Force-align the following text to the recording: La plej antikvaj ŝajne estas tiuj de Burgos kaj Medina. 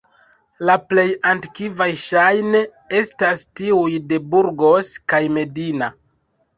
La 0.69 0.77
plej 0.93 1.03
antikvaj 1.31 1.89
ŝajne 2.05 2.63
estas 3.03 3.47
tiuj 3.61 3.87
de 4.11 4.23
Burgos 4.35 4.93
kaj 5.13 5.25
Medina. 5.41 5.97